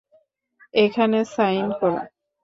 এখানে 0.73 1.19
সাইন 1.33 1.67
করো। 1.79 1.99